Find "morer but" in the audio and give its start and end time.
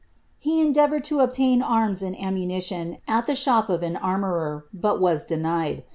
4.17-4.99